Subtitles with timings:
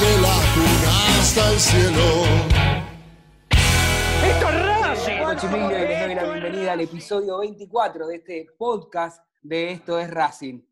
[0.00, 2.06] Desde la cuna hasta el cielo.
[4.24, 10.08] Esto es les doy la bienvenida al episodio 24 de este podcast de Esto es
[10.08, 10.62] Racing.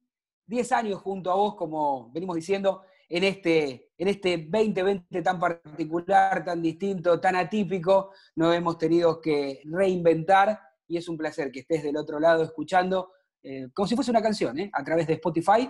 [0.46, 6.44] Diez años junto a vos, como venimos diciendo, en este, en este 2020 tan particular,
[6.44, 11.82] tan distinto, tan atípico, nos hemos tenido que reinventar y es un placer que estés
[11.82, 13.10] del otro lado escuchando,
[13.42, 14.70] eh, como si fuese una canción, ¿eh?
[14.72, 15.68] a través de Spotify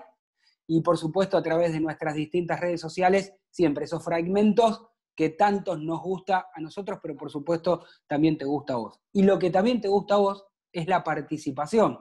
[0.66, 5.80] y por supuesto a través de nuestras distintas redes sociales, siempre esos fragmentos que tantos
[5.80, 9.00] nos gusta a nosotros, pero por supuesto también te gusta a vos.
[9.12, 11.98] Y lo que también te gusta a vos es la participación.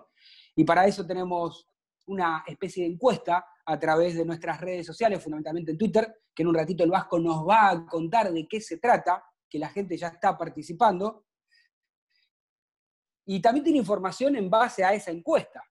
[0.55, 1.69] Y para eso tenemos
[2.07, 6.49] una especie de encuesta a través de nuestras redes sociales, fundamentalmente en Twitter, que en
[6.49, 9.97] un ratito el Vasco nos va a contar de qué se trata, que la gente
[9.97, 11.25] ya está participando.
[13.25, 15.63] Y también tiene información en base a esa encuesta.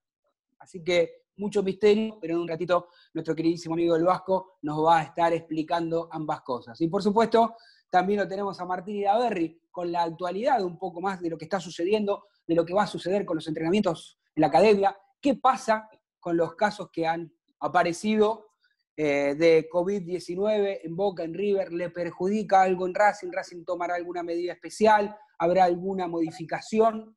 [0.58, 4.98] Así que mucho misterio, pero en un ratito nuestro queridísimo amigo el Vasco nos va
[4.98, 6.80] a estar explicando ambas cosas.
[6.80, 7.56] Y por supuesto,
[7.90, 11.44] también lo tenemos a Martín Idaverri con la actualidad un poco más de lo que
[11.44, 15.34] está sucediendo, de lo que va a suceder con los entrenamientos en la academia, qué
[15.34, 15.88] pasa
[16.20, 18.48] con los casos que han aparecido
[18.96, 24.22] eh, de COVID-19 en Boca, en River, le perjudica algo en Racing, Racing tomará alguna
[24.22, 27.16] medida especial, habrá alguna modificación.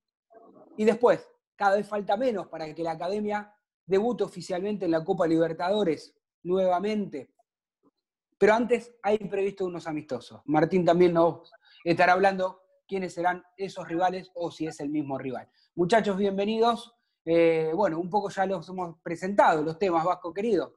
[0.76, 3.54] Y después, cada vez falta menos para que la academia
[3.88, 7.32] debute oficialmente en la Copa Libertadores nuevamente.
[8.38, 10.42] Pero antes hay previsto unos amistosos.
[10.46, 11.52] Martín también nos
[11.84, 15.50] estará hablando quiénes serán esos rivales o si es el mismo rival.
[15.76, 16.94] Muchachos, bienvenidos.
[17.26, 20.76] Eh, bueno, un poco ya los hemos presentado, los temas, Vasco querido.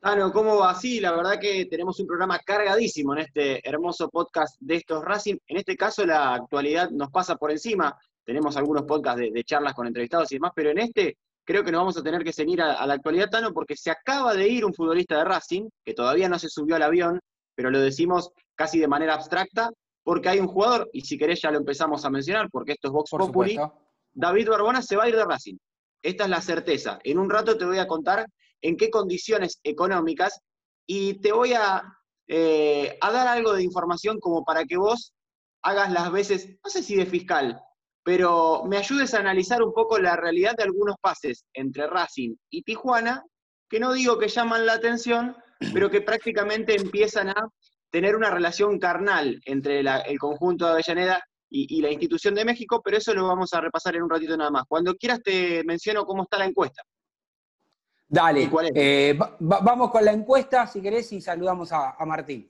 [0.00, 0.74] Tano, ¿cómo va?
[0.74, 5.36] Sí, la verdad que tenemos un programa cargadísimo en este hermoso podcast de estos Racing.
[5.48, 7.98] En este caso la actualidad nos pasa por encima.
[8.24, 11.80] Tenemos algunos podcasts de, charlas con entrevistados y demás, pero en este creo que nos
[11.80, 14.74] vamos a tener que ceñir a, la actualidad, Tano, porque se acaba de ir un
[14.74, 17.20] futbolista de Racing, que todavía no se subió al avión,
[17.54, 19.70] pero lo decimos casi de manera abstracta,
[20.02, 22.92] porque hay un jugador, y si querés ya lo empezamos a mencionar, porque esto es
[22.92, 23.58] Vox Populi,
[24.12, 25.56] David Barbona se va a ir de Racing.
[26.02, 26.98] Esta es la certeza.
[27.04, 28.26] En un rato te voy a contar
[28.60, 30.40] en qué condiciones económicas
[30.86, 31.82] y te voy a,
[32.26, 35.14] eh, a dar algo de información como para que vos
[35.62, 37.60] hagas las veces, no sé si de fiscal,
[38.06, 42.62] pero me ayudes a analizar un poco la realidad de algunos pases entre Racing y
[42.62, 43.24] Tijuana,
[43.68, 45.36] que no digo que llaman la atención,
[45.74, 47.48] pero que prácticamente empiezan a
[47.90, 51.20] tener una relación carnal entre el conjunto de Avellaneda
[51.50, 54.52] y, la institución de México, pero eso lo vamos a repasar en un ratito nada
[54.52, 54.62] más.
[54.68, 56.82] Cuando quieras te menciono cómo está la encuesta.
[58.06, 62.48] Dale, eh, vamos con la encuesta, si querés, y saludamos a, Martín.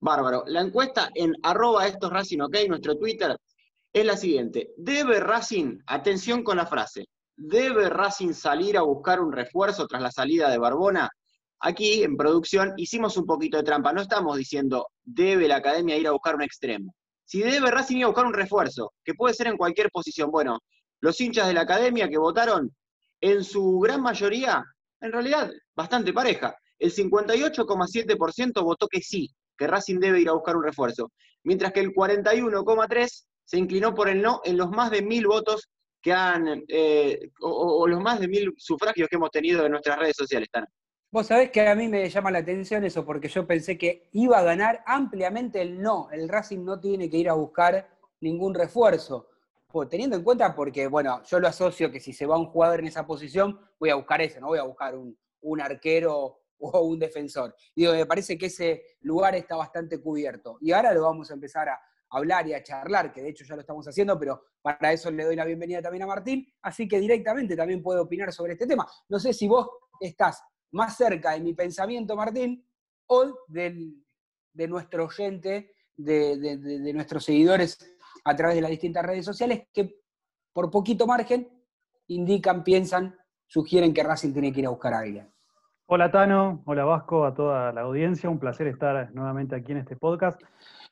[0.00, 0.42] Bárbaro.
[0.48, 3.36] La encuesta en arroba estos Racing, ok, nuestro Twitter,
[3.94, 4.74] es la siguiente.
[4.76, 7.06] ¿Debe Racing, atención con la frase,
[7.36, 11.08] ¿debe Racing salir a buscar un refuerzo tras la salida de Barbona?
[11.60, 13.92] Aquí, en producción, hicimos un poquito de trampa.
[13.92, 16.92] No estamos diciendo, ¿debe la academia ir a buscar un extremo?
[17.24, 20.28] Si debe Racing ir a buscar un refuerzo, que puede ser en cualquier posición.
[20.32, 20.58] Bueno,
[21.00, 22.74] los hinchas de la academia que votaron,
[23.20, 24.64] en su gran mayoría,
[25.00, 26.56] en realidad, bastante pareja.
[26.80, 31.12] El 58,7% votó que sí, que Racing debe ir a buscar un refuerzo,
[31.44, 35.68] mientras que el 41,3% se inclinó por el no en los más de mil votos
[36.00, 40.16] que han, eh, o, los más de mil sufragios que hemos tenido en nuestras redes
[40.16, 40.68] sociales, Tana.
[41.10, 44.38] Vos sabés que a mí me llama la atención eso, porque yo pensé que iba
[44.38, 46.10] a ganar ampliamente el no.
[46.10, 47.88] El Racing no tiene que ir a buscar
[48.20, 49.30] ningún refuerzo.
[49.88, 52.86] Teniendo en cuenta, porque, bueno, yo lo asocio que si se va un jugador en
[52.86, 57.54] esa posición, voy a buscar ese, no voy a buscar un, arquero o un defensor.
[57.74, 60.58] Digo, me parece que ese lugar está bastante cubierto.
[60.60, 61.80] Y ahora lo vamos a empezar a
[62.16, 65.24] hablar y a charlar, que de hecho ya lo estamos haciendo, pero para eso le
[65.24, 68.86] doy la bienvenida también a Martín, así que directamente también puedo opinar sobre este tema.
[69.08, 69.68] No sé si vos
[70.00, 72.66] estás más cerca de mi pensamiento, Martín,
[73.06, 77.78] o de nuestro oyente, de, nuestros seguidores
[78.24, 80.00] a través de las distintas redes sociales, que
[80.52, 81.48] por poquito margen
[82.08, 85.30] indican, piensan, sugieren que Racing tiene que ir a buscar a alguien.
[85.86, 89.96] Hola Tano, hola Vasco, a toda la audiencia, un placer estar nuevamente aquí en este
[89.96, 90.40] podcast.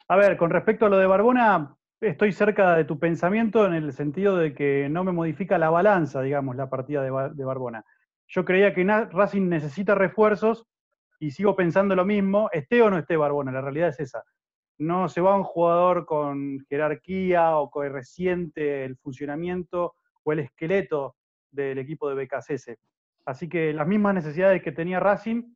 [0.09, 3.93] A ver, con respecto a lo de Barbona, estoy cerca de tu pensamiento en el
[3.93, 7.85] sentido de que no me modifica la balanza, digamos, la partida de, Barbona.
[8.27, 10.67] Yo creía que Racing necesita refuerzos
[11.21, 14.25] y sigo pensando lo mismo, esté o no esté Barbona, la realidad es esa.
[14.79, 19.95] No se va un jugador con jerarquía o con reciente el funcionamiento
[20.25, 21.15] o el esqueleto
[21.51, 22.77] del equipo de BKCS.
[23.25, 25.55] Así que las mismas necesidades que tenía Racing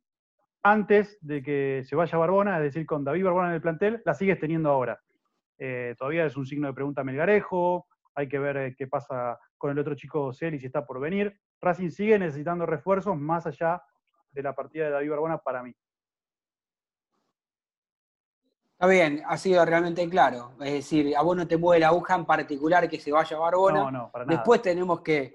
[0.71, 4.17] antes de que se vaya Barbona, es decir, con David Barbona en el plantel, las
[4.17, 4.99] sigues teniendo ahora.
[5.57, 9.71] Eh, todavía es un signo de pregunta Melgarejo, hay que ver eh, qué pasa con
[9.71, 11.39] el otro chico Celi si está por venir.
[11.61, 13.81] Racing sigue necesitando refuerzos más allá
[14.31, 15.73] de la partida de David Barbona para mí.
[18.73, 20.51] Está bien, ha sido realmente claro.
[20.59, 23.79] Es decir, a vos no te mueve la aguja en particular que se vaya Barbona.
[23.79, 24.37] No, no, para nada.
[24.37, 25.33] Después tenemos que,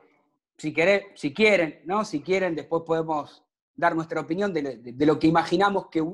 [0.56, 0.74] si,
[1.14, 2.04] si quieren, ¿no?
[2.04, 3.41] Si quieren, después podemos
[3.74, 6.04] dar nuestra opinión de, lo que imaginamos que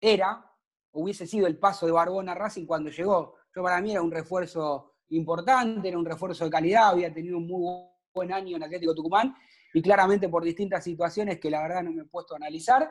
[0.00, 0.50] era,
[0.92, 3.36] hubiese sido el paso de Barbona a Racing cuando llegó.
[3.54, 7.46] Yo para mí era un refuerzo importante, era un refuerzo de calidad, había tenido un
[7.46, 9.34] muy buen año en Atlético Tucumán
[9.72, 12.90] y claramente por distintas situaciones que la verdad no me he puesto a analizar,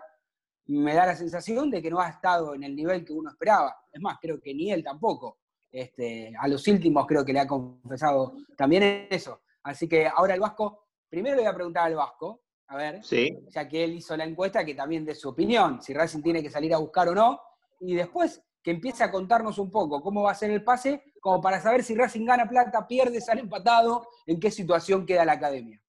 [0.68, 3.76] me da la sensación de que no ha estado en el nivel que uno esperaba.
[3.92, 5.40] Es más, creo que ni él tampoco.
[5.72, 9.42] Este, a los últimos creo que le ha confesado también eso.
[9.64, 12.44] Así que ahora el Vasco, primero le voy a preguntar al Vasco,
[12.74, 13.02] a ver,
[13.50, 16.50] ya que él hizo la encuesta, que también de su opinión, si Racing tiene que
[16.50, 17.40] salir a buscar o no,
[17.80, 21.40] y después que empiece a contarnos un poco cómo va a ser el pase, como
[21.40, 25.80] para saber si Racing gana plata, pierde, sale empatado, en qué situación queda la academia.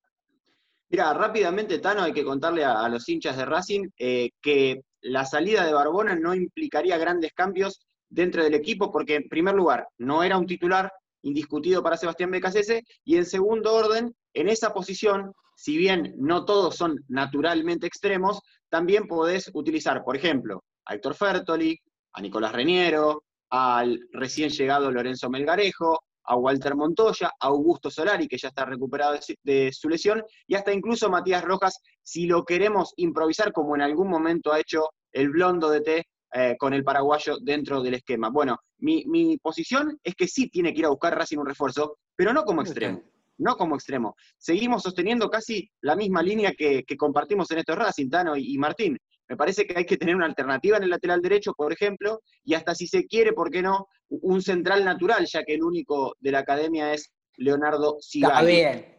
[0.91, 5.65] Mira, rápidamente, Tano, hay que contarle a, los hinchas de Racing eh, que la salida
[5.65, 10.37] de Barbona no implicaría grandes cambios dentro del equipo, porque en primer lugar, no era
[10.37, 10.93] un titular
[11.23, 15.33] indiscutido para Sebastián Becasese, y en segundo orden, en esa posición,
[15.65, 21.81] si bien no todos son naturalmente extremos, también podés utilizar, por ejemplo, a Héctor Fertoli,
[22.13, 28.37] a Nicolás Reñero, al recién llegado Lorenzo Melgarejo, a Walter Montoya, a Augusto Solari, que
[28.37, 33.51] ya está recuperado de su lesión, y hasta incluso Matías Rojas, si lo queremos improvisar,
[33.51, 37.83] como en algún momento ha hecho el blondo de T eh, con el paraguayo dentro
[37.83, 38.29] del esquema.
[38.29, 42.35] Bueno, mi, posición es que sí tiene que ir a buscar Racing un refuerzo, pero
[42.35, 43.14] no como extremo.
[43.39, 44.15] No como extremo.
[44.39, 48.97] Seguimos sosteniendo casi la misma línea que, compartimos en estos Racing, Tano y Martín.
[49.29, 52.55] Me parece que hay que tener una alternativa en el lateral derecho, por ejemplo, y
[52.55, 53.89] hasta si se quiere, ¿por qué no?
[54.09, 58.57] Un central natural, ya que el único de la academia es Leonardo Sigali.
[58.57, 58.94] Está bien.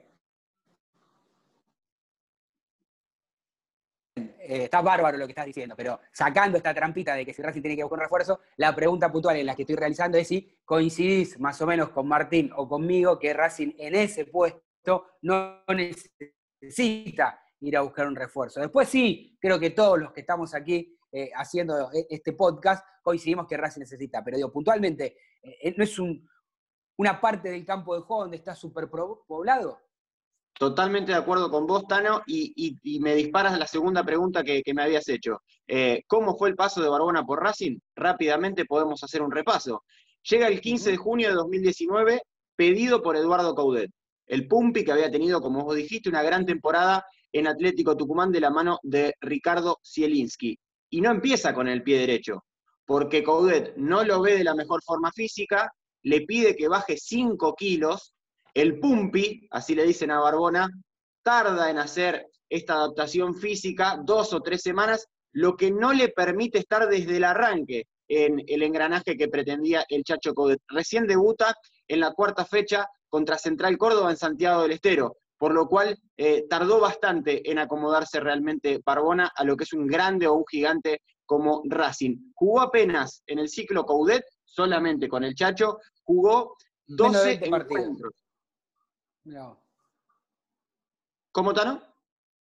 [4.47, 7.61] Eh, está bárbaro lo que estás diciendo, pero sacando esta trampita de que si Racing
[7.61, 10.59] tiene que buscar un refuerzo, la pregunta puntual en la que estoy realizando es si
[10.63, 17.41] coincidís más o menos con Martín o conmigo que Racing en ese puesto no necesita
[17.61, 18.59] ir a buscar un refuerzo.
[18.59, 23.47] Después sí, creo que todos los que estamos aquí eh, haciendo e, este podcast coincidimos
[23.47, 25.97] que Racing necesita, pero digo, puntualmente, eh, ¿no es
[26.97, 29.84] una parte del campo de juego donde está superpoblado?
[30.57, 35.07] Totalmente de acuerdo con vos, Tano, y, me disparas la segunda pregunta que, me habías
[35.09, 35.41] hecho.
[35.67, 37.77] Eh, ¿Cómo fue el paso de Barbona por Racing?
[37.93, 39.83] Rápidamente podemos hacer un repaso.
[40.23, 42.21] Llega el 15 de junio de 2019,
[42.55, 43.91] pedido por Eduardo Caudet.
[44.27, 48.39] El Pumpi, que había tenido, como vos dijiste, una gran temporada en Atlético Tucumán de
[48.39, 50.57] la mano de Ricardo Zielinski.
[50.89, 52.45] Y no empieza con el pie derecho,
[52.85, 55.69] porque Caudet no lo ve de la mejor forma física,
[56.03, 58.14] le pide que baje 5 kilos
[58.55, 60.69] el Pumpi, así le dicen a Barbona,
[61.21, 66.59] tarda en hacer esta adaptación física dos o tres semanas, lo que no le permite
[66.59, 70.61] estar desde el arranque en el engranaje que pretendía el Chacho Codet.
[70.69, 71.53] Recién debuta
[71.87, 76.45] en la cuarta fecha contra Central Córdoba en Santiago del Estero, por lo cual eh,
[76.49, 81.01] tardó bastante en acomodarse realmente Barbona a lo que es un grande o un gigante
[81.25, 82.31] como Racing.
[82.33, 86.55] Jugó apenas en el ciclo Coudet, solamente con el Chacho, jugó
[86.87, 88.13] 12 encuentros.
[89.25, 89.59] No.
[91.31, 91.81] ¿Cómo, Tano?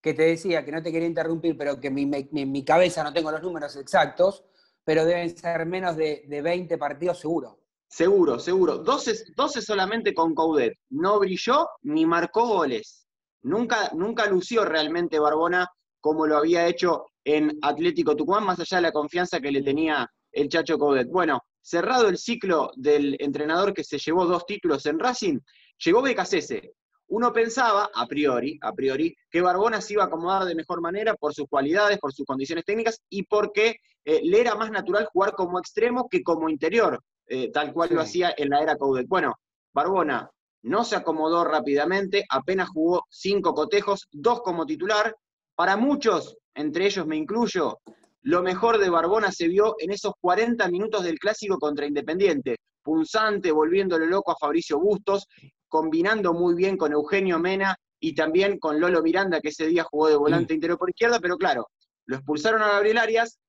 [0.02, 3.32] Que te decía, que no te quería interrumpir, pero que en mi, cabeza no tengo
[3.32, 4.46] los números exactos,
[4.84, 7.60] pero deben ser menos de, 20 partidos seguro.
[7.90, 8.78] Seguro, seguro.
[8.78, 10.78] 12, 12 solamente con Coudet.
[10.90, 13.08] No brilló ni marcó goles.
[13.42, 15.70] Nunca, nunca lució realmente Barbona
[16.00, 20.10] como lo había hecho en Atlético Tucumán, más allá de la confianza que le tenía
[20.32, 21.10] el Chacho Coudet.
[21.10, 25.40] Bueno, cerrado el ciclo del entrenador que se llevó dos títulos en Racing,
[25.84, 26.74] Llegó Becasese.
[27.10, 31.16] Uno pensaba, a priori, a priori, que Barbona se iba a acomodar de mejor manera
[31.16, 35.32] por sus cualidades, por sus condiciones técnicas y porque eh, le era más natural jugar
[35.34, 39.08] como extremo que como interior, eh, tal cual lo hacía en la era Coudet.
[39.08, 39.36] Bueno,
[39.74, 40.30] Barbona
[40.64, 45.16] no se acomodó rápidamente, apenas jugó cinco cotejos, dos como titular.
[45.56, 47.80] Para muchos, entre ellos me incluyo,
[48.24, 53.52] lo mejor de Barbona se vio en esos 40 minutos del clásico contra Independiente, punzante,
[53.52, 55.28] volviéndole loco a Fabricio Bustos,
[55.68, 60.08] combinando muy bien con Eugenio Mena y también con Lolo Miranda, que ese día jugó
[60.08, 61.68] de volante interior por izquierda, pero claro,
[62.06, 63.40] lo expulsaron a Gabriel Arias,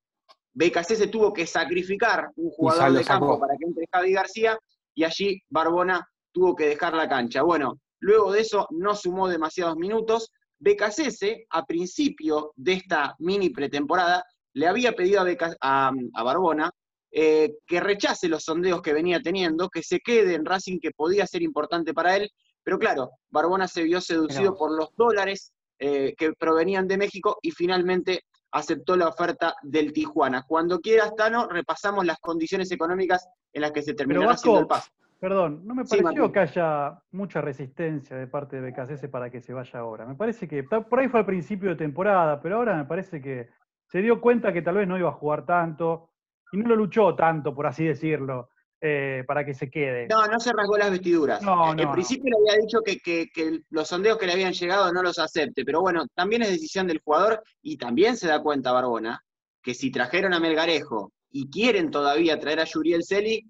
[0.53, 4.57] BKC se tuvo que sacrificar un jugador de campo para que entre Javi García,
[4.95, 7.43] y allí Barbona tuvo que dejar la cancha.
[7.43, 10.31] Bueno, luego de eso no sumó demasiados minutos.
[10.59, 15.21] BKC, a principio de esta mini pretemporada, le había pedido
[15.61, 16.69] a, a Barbona
[17.11, 21.25] eh, que rechace los sondeos que venía teniendo, que se quede en Racing, que podía
[21.25, 22.29] ser importante para él.
[22.63, 27.51] Pero claro, Barbona se vio seducido por los dólares eh, que provenían de México y
[27.51, 30.43] finalmente aceptó la oferta del Tijuana.
[30.47, 34.89] Cuando quieras, Tano, repasamos las condiciones económicas en las que se terminó haciendo el paso.
[35.19, 39.51] Perdón, no me pareció que haya mucha resistencia de parte de BKC para que se
[39.51, 40.05] vaya ahora.
[40.05, 43.49] Me parece que por ahí fue al principio de temporada, pero ahora me parece que
[43.87, 46.09] se dio cuenta que tal vez no iba a jugar tanto,
[46.51, 48.49] y no lo luchó tanto, por así decirlo,
[48.81, 50.07] eh, para que se quede.
[50.07, 51.41] No, no se rasgó las vestiduras.
[51.41, 55.19] No, en principio le había dicho que, los sondeos que le habían llegado no los
[55.19, 59.21] acepte, pero bueno, también es decisión del jugador y también se da cuenta Barbona
[59.61, 63.45] que si trajeron a Melgarejo y quieren todavía traer a Yuriel Celi,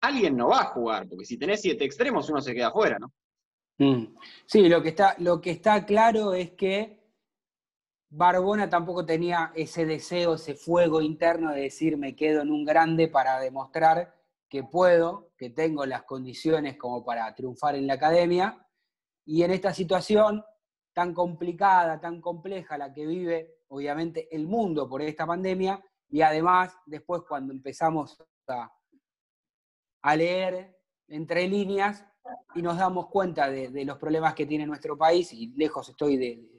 [0.00, 3.12] alguien no va a jugar, porque si tenés siete extremos uno se queda afuera, ¿no?
[3.78, 4.16] Mm.
[4.46, 6.97] Sí, lo que, está, lo que está claro es que
[8.10, 13.08] Barbona tampoco tenía ese deseo, ese fuego interno de decir me quedo en un grande
[13.08, 14.14] para demostrar
[14.48, 18.66] que puedo, que tengo las condiciones como para triunfar en la academia.
[19.26, 20.42] Y en esta situación
[20.94, 26.74] tan complicada, tan compleja, la que vive obviamente el mundo por esta pandemia, y además
[26.86, 30.74] después cuando empezamos a, leer
[31.08, 32.06] entre líneas
[32.54, 36.57] y nos damos cuenta de, los problemas que tiene nuestro país, y lejos estoy de,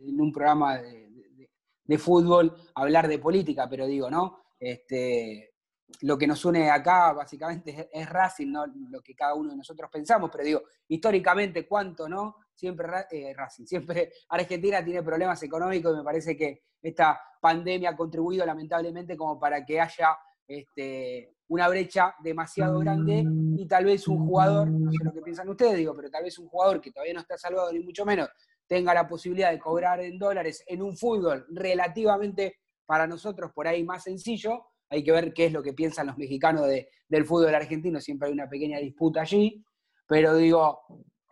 [0.00, 4.38] en un programa de, fútbol hablar de política, pero digo, ¿no?
[4.58, 5.54] Este,
[6.02, 9.90] lo que nos une acá básicamente es, Racing, no lo que cada uno de nosotros
[9.90, 12.36] pensamos, pero digo, históricamente cuánto, ¿no?
[12.54, 17.96] Siempre eh, Racing, siempre Argentina tiene problemas económicos y me parece que esta pandemia ha
[17.96, 20.16] contribuido lamentablemente como para que haya
[20.46, 23.24] este, una brecha demasiado grande
[23.56, 26.38] y tal vez un jugador, no sé lo que piensan ustedes, digo, pero tal vez
[26.38, 28.28] un jugador que todavía no está salvado ni mucho menos,
[28.70, 33.82] tenga la posibilidad de cobrar en dólares en un fútbol relativamente para nosotros por ahí
[33.82, 36.68] más sencillo, hay que ver qué es lo que piensan los mexicanos
[37.08, 39.64] del fútbol argentino, siempre hay una pequeña disputa allí,
[40.06, 40.82] pero digo,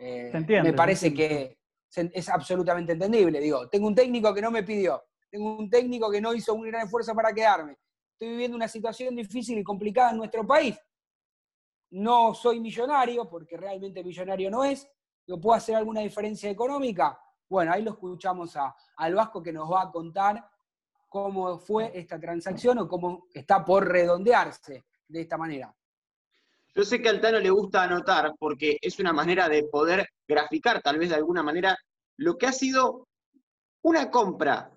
[0.01, 0.33] eh,
[0.65, 1.59] me parece que
[1.95, 3.41] es absolutamente entendible.
[3.41, 6.63] Digo, tengo un técnico que no me pidió, tengo un técnico que no hizo un
[6.63, 7.79] gran esfuerzo para quedarme,
[8.15, 10.77] estoy viviendo una situación difícil y complicada en nuestro país.
[11.91, 14.91] No soy millonario, porque realmente millonario no es,
[15.25, 17.19] yo puedo hacer alguna diferencia económica,
[17.49, 20.49] bueno, ahí lo escuchamos a, al Vasco que nos va a contar
[21.09, 25.75] cómo fue esta transacción o cómo está por redondearse de esta manera.
[26.75, 30.83] Yo sé que al Tano le gusta anotar porque es una manera de poder graficar,
[30.83, 31.77] tal vez de alguna manera,
[32.19, 33.09] lo que ha sido
[33.83, 34.71] una compra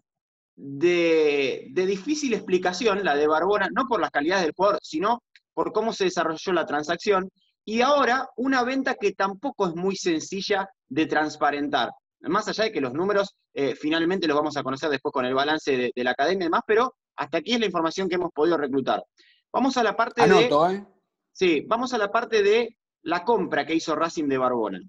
[0.55, 5.21] de, de, difícil explicación, la de Barbona, no por las calidades del jugador, sino
[5.53, 7.29] por cómo se desarrolló la transacción,
[7.65, 11.89] y ahora una venta que tampoco es muy sencilla de transparentar.
[12.21, 15.33] Más allá de que los números eh, finalmente los vamos a conocer después con el
[15.33, 18.57] balance de, la academia y demás, pero hasta aquí es la información que hemos podido
[18.57, 19.03] reclutar.
[19.51, 20.45] Vamos a la parte de.
[20.45, 20.85] ¿eh?
[21.33, 24.79] Sí, vamos a la parte de la compra que hizo Racing de Barbona.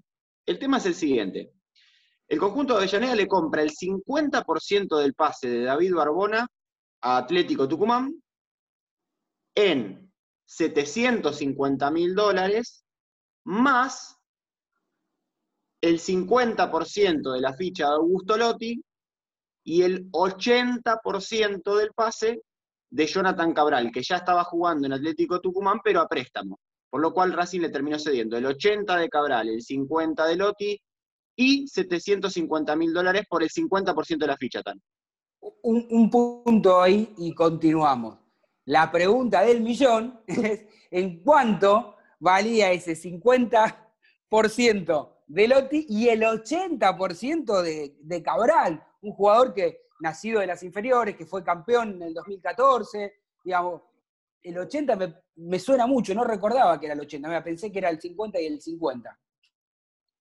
[0.45, 1.51] El tema es el siguiente.
[2.27, 6.47] El conjunto de Avellaneda le compra el 50% del pase de David Barbona
[7.01, 8.13] a Atlético Tucumán
[9.55, 10.11] en
[10.45, 12.85] 750 mil dólares,
[13.43, 14.17] más
[15.83, 18.81] el 50% de la ficha de Augusto Lotti
[19.65, 22.41] y el 80% del pase
[22.89, 26.57] de Jonathan Cabral, que ya estaba jugando en Atlético Tucumán, pero a préstamo.
[26.89, 30.79] Por lo cual Racing le terminó cediendo el 80 de Cabral, el 50 de Lotti
[31.35, 34.81] y 750 mil dólares por el 50% de la ficha, Tan.
[35.63, 38.19] Un, un punto ahí y continuamos.
[38.65, 47.61] La pregunta del millón es, ¿en cuánto valía ese 50% de Lotti y el 80%
[47.61, 48.83] de, de Cabral?
[49.01, 53.13] Un jugador que nacido de las inferiores, que fue campeón en el 2014,
[53.43, 53.81] digamos,
[54.43, 57.99] el 80 me, suena mucho, no recordaba que era el 80, pensé que era el
[57.99, 59.19] 50 y el 50.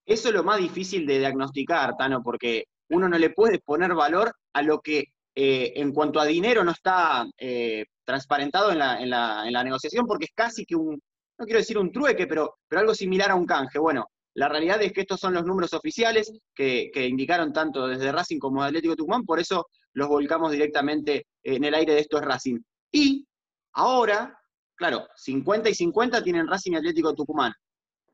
[0.06, 4.32] Eso es lo más difícil de diagnosticar, Tano, porque uno no le puede poner valor
[4.52, 5.04] a lo que
[5.34, 10.64] eh, en cuanto a dinero no está eh, transparentado en la, negociación, porque es casi
[10.64, 11.00] que un,
[11.38, 13.78] no quiero decir un trueque, pero, pero algo similar a un canje.
[13.78, 18.38] Bueno, la realidad es que estos son los números oficiales que, indicaron tanto desde Racing
[18.38, 22.24] como de Atlético Tucumán, por eso los volcamos directamente en el aire de esto es
[22.24, 22.58] Racing.
[22.90, 23.26] Y
[23.74, 24.38] ahora,
[24.74, 27.52] claro, 50 y 50 tienen Racing y Atlético Tucumán.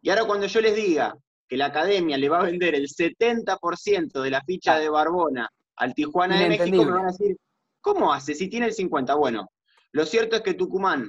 [0.01, 4.21] Y ahora cuando yo les diga que la academia le va a vender el 70%
[4.21, 7.37] de la ficha de Barbona al Tijuana de México, me van a decir,
[7.81, 9.15] ¿cómo hace si tiene el 50?
[9.15, 9.51] Bueno,
[9.93, 11.09] lo cierto es que Tucumán,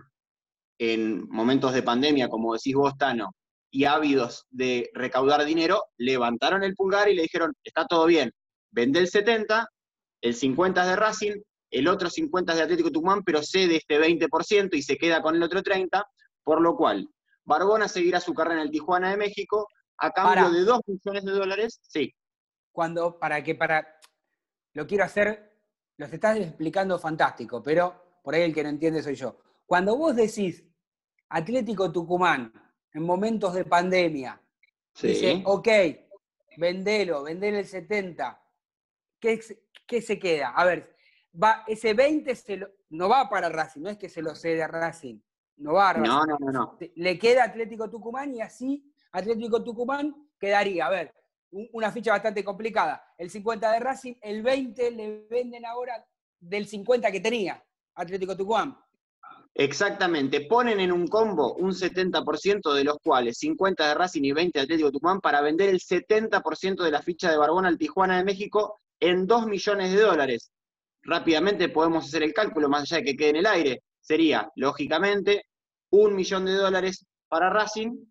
[0.78, 3.34] en momentos de pandemia, como decís vos, Tano,
[3.72, 8.32] y ávidos de recaudar dinero, levantaron el pulgar y le dijeron, está todo bien,
[8.72, 9.70] vende el 70,
[10.22, 11.42] el 50 es de Racing,
[11.72, 15.36] el otro 50 es de Atlético Tucumán, pero cede este 20% y se queda con
[15.36, 16.04] el otro 30%,
[16.44, 17.08] por lo cual
[17.44, 19.68] Barbona seguirá su carrera en el Tijuana de México
[19.98, 22.14] a cambio de 2 millones de dólares, sí.
[22.72, 24.00] Cuando, para que, para,
[24.74, 25.58] lo quiero hacer,
[25.98, 29.40] lo estás explicando fantástico, pero por ahí el que no entiende soy yo.
[29.66, 30.64] Cuando vos decís
[31.30, 32.54] Atlético Tucumán,
[32.94, 34.42] en momentos de pandemia,
[35.02, 35.68] dice, ok,
[36.58, 38.42] vendelo, vendelo el 70,
[39.20, 39.40] ¿qué,
[39.86, 40.50] ¿qué, se queda?
[40.50, 40.96] A ver,
[41.42, 42.34] va, ese 20
[42.90, 45.20] no va para Racing, no es que se lo cede a Racing,
[45.58, 46.10] no va a Racing.
[46.10, 46.78] No, no, no, no.
[46.96, 51.14] Le queda Atlético Tucumán y así Atlético Tucumán quedaría, a ver,
[51.52, 53.14] una ficha bastante complicada.
[53.18, 56.06] El 50 de Racing, el 20 le venden ahora
[56.40, 57.64] del 50 que tenía
[57.96, 58.78] Atlético Tucumán.
[59.56, 64.58] Exactamente, ponen en un combo un 70% de los cuales 50 de Racing y 20
[64.58, 68.24] de Atlético Tucumán para vender el 70% de la ficha de Barbona al Tijuana de
[68.24, 70.52] México en 2 millones de dólares.
[71.02, 73.84] Rápidamente podemos hacer el cálculo, más allá de que quede en el aire.
[74.00, 75.46] Sería, lógicamente,
[75.92, 78.06] un millón de dólares para Racing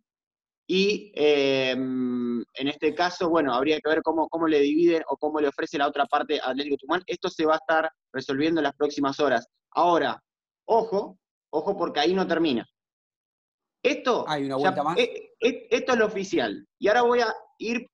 [0.66, 5.40] y em, en este caso, bueno, habría que ver cómo, cómo le dividen o cómo
[5.40, 7.03] le ofrece la otra parte a Atlético Tucumán.
[7.07, 9.48] Esto se va a estar resolviendo en las próximas horas.
[9.70, 10.22] Ahora,
[10.66, 11.18] ojo,
[11.50, 12.68] ojo porque ahí no termina.
[13.82, 14.98] Esto, Hay una vuelta más.
[14.98, 16.66] E, e, esto es lo oficial.
[16.78, 17.87] Y ahora voy a ir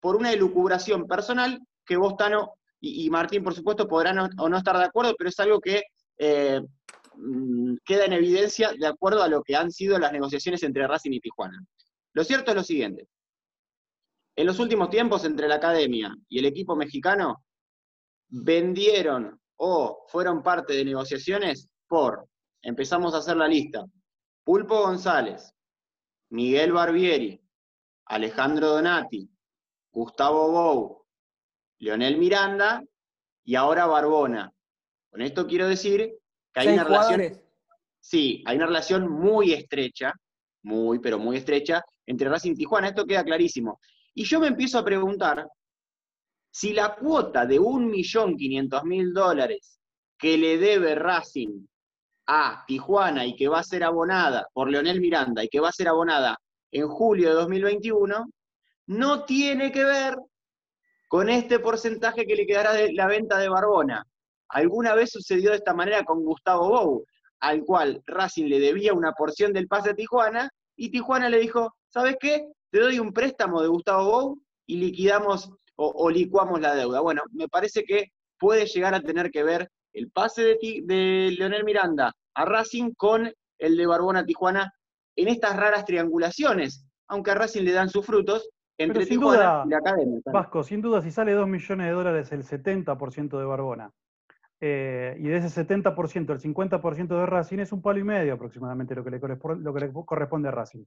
[0.00, 4.76] por una elucubración personal que vos, Tano, y, Martín, por supuesto, podrán o no estar
[4.76, 5.82] de acuerdo, pero es algo que
[6.18, 6.60] eh,
[7.16, 11.12] mm, queda en evidencia de acuerdo a lo que han sido las negociaciones entre Racing
[11.12, 11.64] y Tijuana.
[12.12, 13.08] Lo cierto es lo siguiente.
[14.36, 17.42] En los últimos tiempos, entre la academia y el equipo mexicano,
[18.28, 22.28] vendieron o fueron parte de negociaciones por,
[22.62, 23.84] empezamos a hacer la lista,
[24.44, 25.52] Pulpo González,
[26.30, 27.40] Miguel Barbieri,
[28.06, 29.28] Alejandro Donati,
[29.90, 31.04] Gustavo Bou,
[31.78, 32.82] Leonel Miranda
[33.44, 34.52] y ahora Barbona.
[35.10, 36.12] Con esto quiero decir
[36.52, 37.40] que hay una relación.
[38.00, 40.12] Sí, hay una relación muy estrecha,
[40.62, 42.88] muy, pero muy estrecha, entre Racing y Tijuana.
[42.88, 43.80] Esto queda clarísimo.
[44.14, 45.48] Y yo me empiezo a preguntar
[46.50, 49.80] si la cuota de 1.500.000 dólares
[50.16, 51.66] que le debe Racing
[52.26, 55.72] a Tijuana y que va a ser abonada por Leonel Miranda y que va a
[55.72, 56.38] ser abonada
[56.72, 58.26] en julio de 2021,
[58.88, 60.16] no tiene que ver
[61.08, 64.04] con este porcentaje que le quedará de la venta de Barbona.
[64.48, 67.04] Alguna vez sucedió de esta manera con Gustavo Bou,
[67.40, 71.74] al cual Racing le debía una porción del pase a Tijuana, y Tijuana le dijo,
[71.88, 72.48] ¿sabes qué?
[72.70, 77.00] Te doy un préstamo de Gustavo Bou y liquidamos o, licuamos la deuda.
[77.00, 81.64] Bueno, me parece que puede llegar a tener que ver el pase de, de Leonel
[81.64, 84.72] Miranda a Racing con el de Barbona Tijuana
[85.16, 89.78] en estas raras triangulaciones, aunque a Racing le dan sus frutos, entre Tijuana y la
[89.78, 90.20] academia.
[90.26, 93.90] Vasco, sin duda, si sale 2 millones de dólares el 70% de Barbona,
[94.60, 98.94] eh, y de ese 70%, el 50% de Racing es un palo y medio aproximadamente
[98.94, 100.84] lo que le, corresponde a Racing.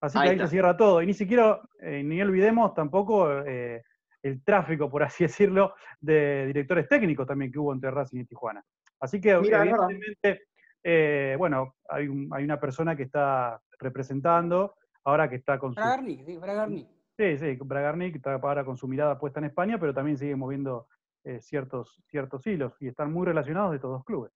[0.00, 1.02] Así que ahí, se cierra todo.
[1.02, 3.82] Y ni siquiera, eh, ni olvidemos tampoco eh,
[4.24, 8.64] el tráfico, por así decirlo, de directores técnicos también que hubo entre Racing y Tijuana.
[9.00, 15.80] Así que, evidentemente, bueno, hay, una persona que está representando, ahora que está con su...
[15.80, 16.88] Bragarnik, sí, Bragarnik.
[17.16, 20.88] Sí, sí, Bragarnik está ahora con su mirada puesta en España, pero también sigue moviendo
[21.24, 24.32] eh, ciertos, ciertos hilos y están muy relacionados de todos los clubes.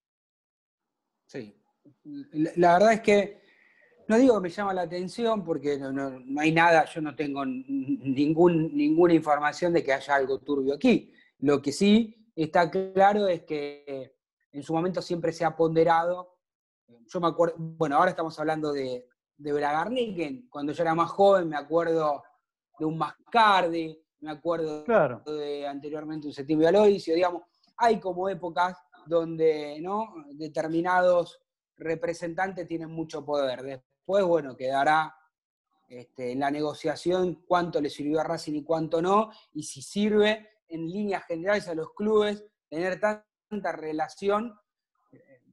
[1.26, 1.60] Sí,
[2.02, 3.40] la verdad es que
[4.08, 8.74] no digo que me llama la atención porque no, hay nada, yo no tengo ningún,
[8.74, 11.12] ninguna información de que haya algo turbio aquí.
[11.40, 14.14] Lo que sí está claro es que
[14.50, 16.38] en su momento siempre se ha ponderado,
[17.06, 21.48] yo me acuerdo, bueno, ahora estamos hablando de, de Bragarnik, cuando yo era más joven
[21.48, 22.22] me acuerdo
[22.78, 24.84] de un Mascardi, me acuerdo
[25.26, 27.42] de anteriormente un Septimio Aloisio, digamos,
[27.76, 30.14] hay como épocas donde ¿no?
[30.32, 31.40] determinados
[31.76, 33.82] representantes tienen mucho poder.
[34.08, 35.14] Después, bueno, quedará
[35.86, 40.88] este, la negociación cuánto le sirvió a Racing y cuánto no, y si sirve en
[40.88, 44.58] líneas generales a los clubes tener tanta relación.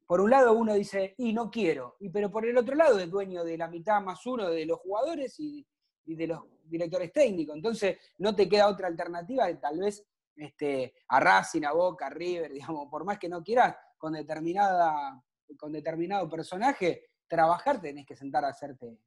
[0.07, 3.11] Por un lado uno dice, y no quiero, y, pero por el otro lado es
[3.11, 5.67] dueño de la mitad más uno de los jugadores y,
[6.05, 7.57] de los directores técnicos.
[7.57, 12.53] Entonces, no te queda otra alternativa tal vez este, a Racing, a Boca, a River,
[12.53, 15.21] digamos, por más que no quieras, con, determinada,
[15.57, 18.97] con determinado personaje, trabajar tenés que sentar a hacerte,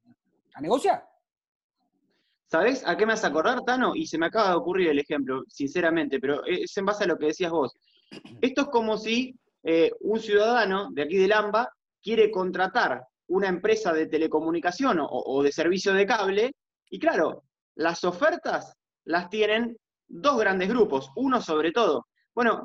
[0.53, 1.07] a negociar.
[2.47, 3.95] ¿Sabés a qué me hace acordar, Tano?
[3.95, 7.17] Y se me acaba de ocurrir el ejemplo, sinceramente, pero es en base a lo
[7.17, 7.75] que decías vos.
[8.41, 13.93] Esto es como si eh, un ciudadano de aquí de Lamba quiere contratar una empresa
[13.93, 16.51] de telecomunicación o de servicio de cable
[16.89, 17.43] y claro,
[17.75, 18.73] las ofertas
[19.05, 19.77] las tienen
[20.07, 22.07] dos grandes grupos, uno sobre todo.
[22.33, 22.63] Bueno,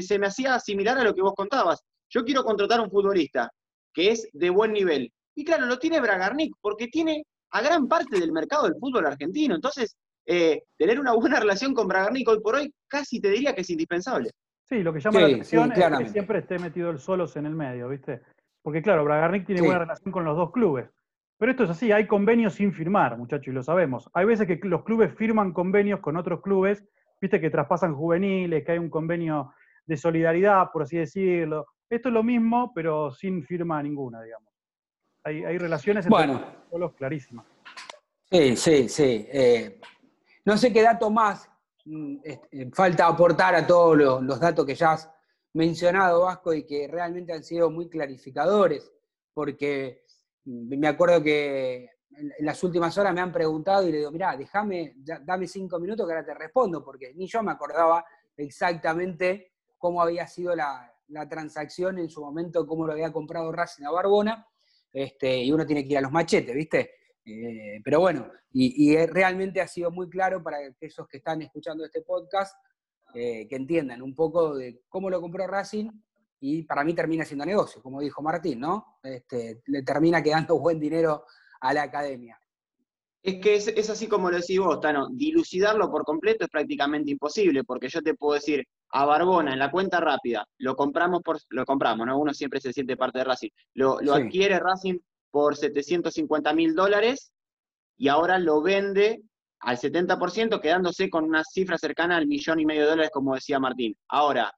[0.00, 1.82] se me hacía similar a lo que vos contabas.
[2.08, 3.50] Yo quiero contratar un futbolista
[3.94, 5.12] que es de buen nivel.
[5.34, 9.54] Y claro, lo tiene Bragarnik, porque tiene a gran parte del mercado del fútbol argentino.
[9.54, 13.62] Entonces, eh, tener una buena relación con Bragarnik hoy por hoy casi te diría que
[13.62, 14.30] es indispensable.
[14.64, 17.54] Sí, lo que llama la atención es que siempre esté metido el solos en el
[17.54, 18.22] medio, ¿viste?
[18.62, 20.88] Porque claro, Bragarnik tiene buena relación con los dos clubes.
[21.38, 24.08] Pero esto es así, hay convenios sin firmar, muchachos, y lo sabemos.
[24.14, 26.82] Hay veces que los clubes firman convenios con otros clubes,
[27.20, 29.52] viste que traspasan juveniles, que hay un convenio
[29.84, 31.66] de solidaridad, por así decirlo.
[31.94, 34.52] Esto es lo mismo, pero sin firma ninguna, digamos.
[35.22, 36.26] Hay, relaciones entre
[36.68, 36.94] bueno.
[36.96, 37.46] clarísimas.
[38.30, 39.26] Sí, sí, sí.
[39.30, 39.80] Eh,
[40.44, 41.48] no sé qué dato más
[41.84, 45.08] mm, eh, falta aportar a todos los, los datos que ya has
[45.52, 48.92] mencionado, Vasco, y que realmente han sido muy clarificadores,
[49.32, 50.02] porque
[50.44, 54.96] me acuerdo que en las últimas horas me han preguntado y le digo, mirá, déjame,
[54.96, 58.04] dame cinco minutos que ahora te respondo, porque ni yo me acordaba
[58.36, 60.93] exactamente cómo había sido la,
[61.28, 64.46] transacción en su momento, cómo lo había comprado Racing a Barbona,
[64.92, 66.90] este, y uno tiene que ir a los machetes, ¿viste?
[67.26, 72.02] Eh, pero bueno, y, realmente ha sido muy claro para esos que están escuchando este
[72.02, 72.54] podcast,
[73.14, 75.90] eh, que entiendan un poco de cómo lo compró Racing
[76.40, 78.98] y para mí termina siendo negocio, como dijo Martín, ¿no?
[79.02, 81.24] Este, le termina quedando buen dinero
[81.60, 82.38] a la academia.
[83.22, 87.64] Es que es, así como lo decís vos, Tano, dilucidarlo por completo es prácticamente imposible,
[87.64, 88.62] porque yo te puedo decir,
[88.96, 92.16] a Barbona, en la cuenta rápida, lo compramos, por, lo compramos, ¿no?
[92.16, 93.48] Uno siempre se siente parte de Racing.
[93.74, 94.98] Lo, adquiere Racing
[95.32, 97.32] por 750 mil dólares
[97.96, 99.20] y ahora lo vende
[99.58, 103.58] al 70%, quedándose con una cifra cercana al millón y medio de dólares, como decía
[103.58, 103.96] Martín.
[104.06, 104.52] Ahora,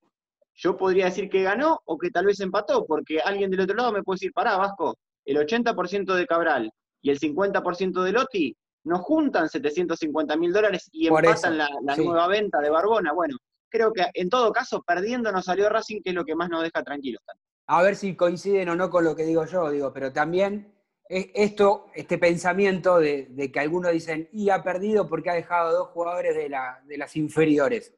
[0.54, 3.90] yo podría decir que ganó o que tal vez empató, porque alguien del otro lado
[3.90, 6.70] me puede decir, pará, Vasco, el 80% de Cabral
[7.00, 12.60] y el 50% de Lotti nos juntan 750 mil dólares y empatan la, nueva venta
[12.60, 13.14] de Barbona.
[13.14, 13.38] Bueno,
[13.76, 16.62] creo que en todo caso, perdiendo nos salió Racing, que es lo que más nos
[16.62, 17.22] deja tranquilos.
[17.66, 20.74] A ver si coinciden o no con lo que digo yo, digo, pero también
[21.08, 26.34] esto, este pensamiento de, que algunos dicen, y ha perdido porque ha dejado dos jugadores
[26.34, 26.50] de,
[26.84, 27.94] de las inferiores,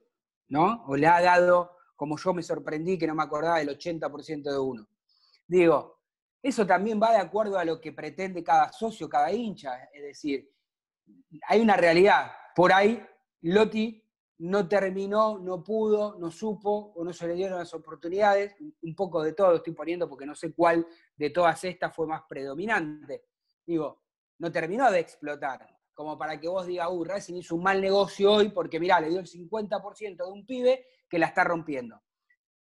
[0.49, 0.85] ¿no?
[0.87, 4.59] O le ha dado como yo me sorprendí que no me acordaba del 80% de
[4.59, 4.89] uno.
[5.47, 6.01] Digo,
[6.41, 9.85] eso también va de acuerdo a lo que pretende cada socio, cada hincha.
[9.93, 10.49] Es decir,
[11.49, 12.31] hay una realidad.
[12.55, 13.05] Por ahí,
[13.41, 14.08] Lotti
[14.39, 18.55] no terminó, no pudo, no supo o no se le dieron las oportunidades.
[18.83, 22.23] Un poco de todo estoy poniendo porque no sé cuál de todas estas fue más
[22.29, 23.25] predominante.
[23.67, 24.03] Digo,
[24.39, 25.67] no terminó de explotar.
[25.93, 29.09] como para que vos digas, uh, Racing hizo un mal negocio hoy porque, mirá, le
[29.09, 32.01] dio el 50% de un pibe que la está rompiendo.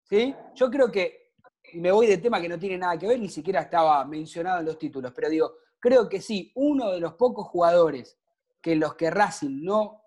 [0.04, 0.32] ¿Sí?
[0.54, 1.32] Yo creo que,
[1.72, 4.66] me voy de tema que no tiene nada que ver, ni siquiera estaba mencionado en
[4.66, 8.18] los títulos, pero digo, creo que sí, uno de los pocos jugadores
[8.60, 10.03] que los que Racing no,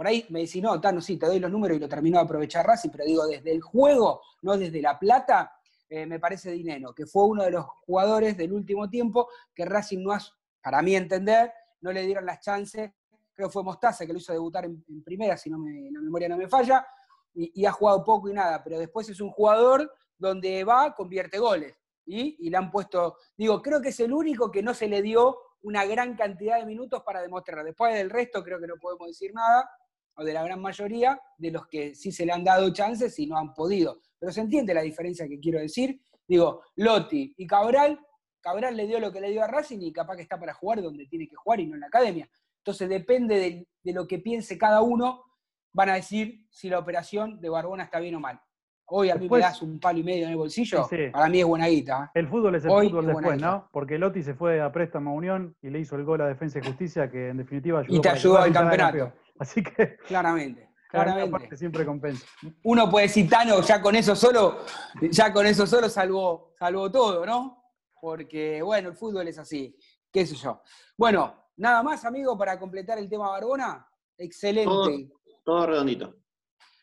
[0.00, 2.24] por ahí me decís, no, Tano, sí, te doy los números y lo terminó de
[2.24, 5.52] aprovechar Racing, pero digo, desde el juego, no desde la plata,
[5.90, 10.02] eh, me parece Dinero, que fue uno de los jugadores del último tiempo que Racing
[10.02, 10.20] no ha,
[10.62, 12.92] para mí entender, no le dieron las chances.
[13.34, 16.30] Creo que fue Mostaza que lo hizo debutar en, primera, si no me, la memoria
[16.30, 16.86] no me falla,
[17.34, 21.76] y, ha jugado poco y nada, pero después es un jugador donde va, convierte goles.
[22.06, 25.36] Y, le han puesto, digo, creo que es el único que no se le dio
[25.60, 27.66] una gran cantidad de minutos para demostrar.
[27.66, 29.70] Después del resto creo que no podemos decir nada,
[30.16, 33.26] o de la gran mayoría, de los que sí se le han dado chances y
[33.26, 34.00] no han podido.
[34.18, 36.00] Pero se entiende la diferencia que quiero decir.
[36.26, 37.98] Digo, Lotti y Cabral
[38.40, 40.82] Cabral le dio lo que le dio a Racing y capaz que está para jugar
[40.82, 42.28] donde tiene que jugar y no en la academia.
[42.58, 45.24] Entonces depende de, lo que piense cada uno,
[45.72, 48.40] van a decir si la operación de Barbona está bien o mal.
[48.92, 51.46] Hoy a mí me das un palo y medio en el bolsillo, para mí es
[51.46, 52.06] buena guita.
[52.06, 52.18] ¿eh?
[52.18, 53.68] El fútbol es el fútbol después, ¿no?
[53.70, 56.58] Porque Lotti se fue a préstamo a Unión y le hizo el gol a Defensa
[56.58, 57.96] y Justicia, que en definitiva ayudó.
[57.96, 59.12] Y te ayudó al campeonato.
[59.40, 59.96] Así que.
[60.06, 60.70] Claramente.
[60.90, 61.56] Claramente.
[61.56, 62.24] Siempre compensa.
[62.62, 64.64] Uno puede decir, Tano, ya con eso solo,
[65.10, 67.60] ya con eso solo salvó, salvó todo, ¿no?
[68.00, 69.76] porque, bueno, el fútbol es así,
[70.10, 70.62] qué sé yo.
[70.96, 73.86] Bueno, nada más, amigo, para completar el tema Barbona.
[74.16, 75.10] Excelente.
[75.44, 76.16] Todo, redondito.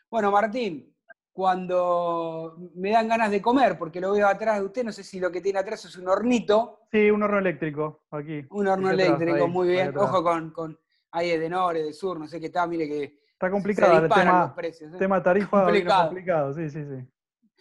[0.10, 0.96] Bueno, Martín,
[1.32, 5.20] cuando me dan ganas de comer, porque lo veo atrás de usted, no sé si
[5.20, 6.82] lo que tiene atrás es un hornito.
[6.92, 8.46] Sí, un horno eléctrico, aquí.
[8.50, 9.98] Un horno eléctrico, muy bien.
[9.98, 10.80] Ojo con, con
[11.18, 13.20] ahí de norte, de sur, no sé qué está, mire que...
[13.34, 14.98] Está complicado el tema, precios, ¿eh?
[14.98, 16.06] tema tarifa complicado.
[16.08, 17.08] complicado, sí, sí, sí.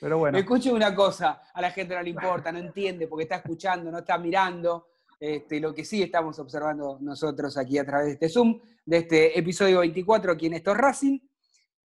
[0.01, 0.37] Pero bueno.
[0.37, 3.91] Me escuche una cosa, a la gente no le importa, no entiende porque está escuchando,
[3.91, 4.89] no está mirando.
[5.19, 9.39] Este, lo que sí estamos observando nosotros aquí a través de este Zoom, de este
[9.39, 11.19] episodio 24 aquí en Esto Racing.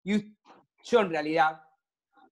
[0.04, 0.36] Y
[0.84, 1.62] yo en realidad,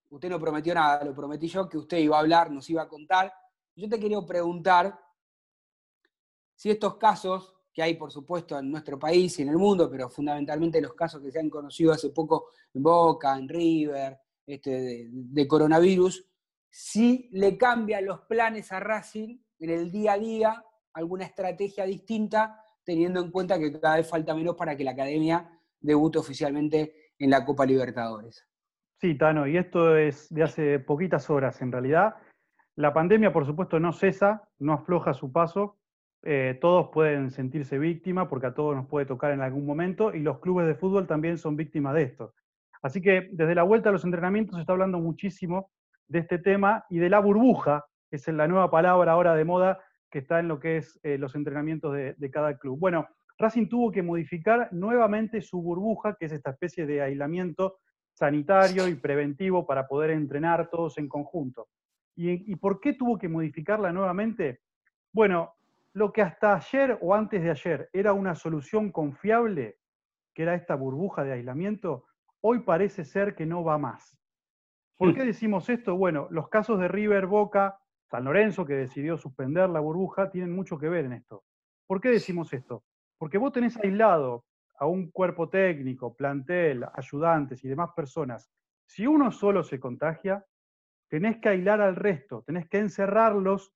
[0.08, 2.88] usted no prometió nada, lo prometí yo, que usted iba a hablar, nos iba a
[2.88, 3.32] contar.
[3.74, 4.98] Yo te quería preguntar
[6.54, 10.08] si estos casos que hay, por supuesto, en nuestro país y en el mundo, pero
[10.08, 15.46] fundamentalmente los casos que se han conocido hace poco en Boca, en River, este, de,
[15.46, 16.26] coronavirus,
[16.70, 22.64] si le cambian los planes a Racing en el día a día, alguna estrategia distinta,
[22.82, 25.46] teniendo en cuenta que cada vez falta menos para que la academia
[25.78, 28.48] debute oficialmente en la Copa Libertadores.
[29.02, 32.14] Sí, Tano, y esto es de hace poquitas horas en realidad.
[32.74, 35.76] La pandemia, por supuesto, no cesa, no afloja su paso.
[36.28, 40.18] Eh, todos pueden sentirse víctimas porque a todos nos puede tocar en algún momento y
[40.18, 42.34] los clubes de fútbol también son víctimas de esto.
[42.82, 45.70] Así que desde la vuelta a los entrenamientos se está hablando muchísimo
[46.08, 49.78] de este tema y de la burbuja, que es la nueva palabra ahora de moda
[50.10, 52.76] que está en lo que es eh, los entrenamientos de, cada club.
[52.76, 53.06] Bueno,
[53.38, 57.78] Racing tuvo que modificar nuevamente su burbuja, que es esta especie de aislamiento
[58.14, 61.68] sanitario y preventivo para poder entrenar todos en conjunto.
[62.16, 64.58] ¿Y, y por qué tuvo que modificarla nuevamente?
[65.12, 65.52] Bueno,
[65.96, 69.78] lo que hasta ayer o antes de ayer era una solución confiable,
[70.34, 72.04] que era esta burbuja de aislamiento,
[72.42, 74.14] hoy parece ser que no va más.
[74.98, 75.96] ¿Por qué decimos esto?
[75.96, 77.78] Bueno, los casos de River, Boca,
[78.10, 81.44] San Lorenzo, que decidió suspender la burbuja, tienen mucho que ver en esto.
[81.86, 82.84] ¿Por qué decimos esto?
[83.16, 84.44] Porque vos tenés aislado
[84.78, 88.50] a un cuerpo técnico, plantel, ayudantes y demás personas.
[88.84, 90.44] Si uno solo se contagia,
[91.08, 93.72] tenés que aislar al resto, tenés que encerrarlos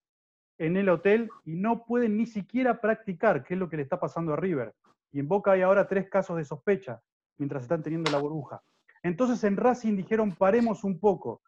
[0.61, 3.99] en el hotel y no pueden ni siquiera practicar, que es lo que le está
[3.99, 4.75] pasando a River.
[5.11, 7.01] Y en Boca hay ahora tres casos de sospecha
[7.38, 8.62] mientras están teniendo la burbuja.
[9.03, 11.40] Entonces en Racing dijeron paremos un poco,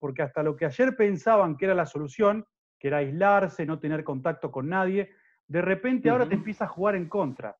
[0.00, 2.44] porque hasta lo que ayer pensaban que era la solución,
[2.80, 5.10] que era aislarse, no tener contacto con nadie,
[5.46, 7.56] de repente ahora te empieza a jugar en contra.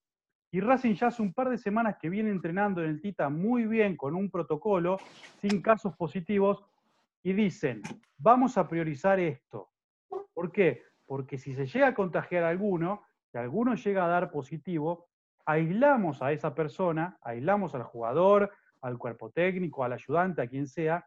[0.50, 3.66] Y Racing ya hace un par de semanas que viene entrenando en el Tita muy
[3.66, 4.98] bien con un protocolo,
[5.40, 6.64] sin casos positivos,
[7.22, 7.80] y dicen,
[8.18, 9.70] vamos a priorizar esto.
[10.34, 10.82] ¿Por qué?
[11.06, 15.08] Porque si se llega a contagiar a alguno, si alguno llega a dar positivo,
[15.46, 18.50] aislamos a esa persona, aislamos al jugador,
[18.82, 21.06] al cuerpo técnico, al ayudante, a quien sea,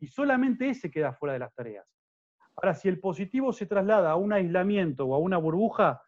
[0.00, 1.86] y solamente ese queda fuera de las tareas.
[2.56, 6.02] Ahora, si el positivo se traslada a un aislamiento o a una burbuja,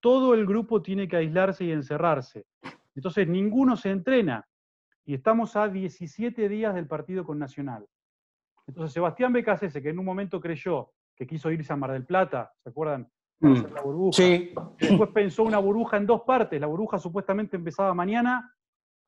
[0.00, 2.46] todo el grupo tiene que aislarse y encerrarse.
[2.94, 4.46] Entonces, ninguno se entrena.
[5.04, 7.86] Y estamos a 17 días del partido con Nacional.
[8.66, 12.50] Entonces, Sebastián Becasese, que en un momento creyó que quiso irse a Mar del Plata,
[12.62, 13.06] ¿se acuerdan?
[13.40, 13.74] Mm.
[13.74, 14.16] la burbuja.
[14.16, 14.54] Sí.
[14.78, 16.58] Después pensó una burbuja en dos partes.
[16.58, 18.56] La burbuja supuestamente empezaba mañana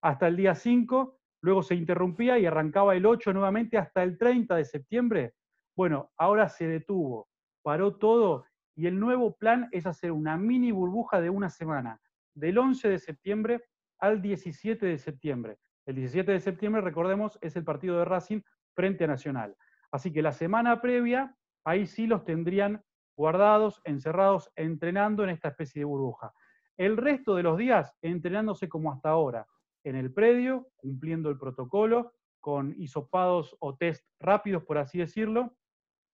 [0.02, 4.56] hasta el día 5, luego se interrumpía y arrancaba el 8 nuevamente hasta el 30
[4.56, 5.34] de septiembre.
[5.74, 7.28] Bueno, ahora se detuvo,
[7.62, 8.44] paró todo
[8.76, 11.98] y el nuevo plan es hacer una mini burbuja de una semana.
[12.34, 13.62] del 11 de septiembre
[14.00, 15.58] al 17 de septiembre.
[15.86, 18.40] El 17 de septiembre, recordemos, es el partido de Racing
[18.74, 19.56] frente a Nacional.
[19.90, 22.82] Así que la semana previa, ahí sí los tendrían
[23.16, 26.32] guardados, encerrados, entrenando en esta especie de burbuja.
[26.76, 29.46] El resto de los días entrenándose como hasta ahora,
[29.84, 35.56] en el predio, cumpliendo el protocolo, con hisopados o test rápidos, por así decirlo,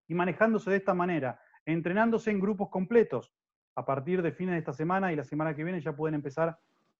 [0.06, 3.32] y manejándose de esta manera, entrenándose en grupos completos.
[3.76, 6.58] A partir de fines de esta semana y la semana que viene ya pueden empezar